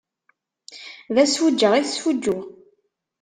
[1.13, 2.43] D asfuǧǧeɣ i tesfuǧǧuɣ.